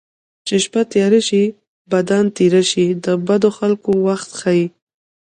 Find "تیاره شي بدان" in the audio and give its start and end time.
0.91-2.25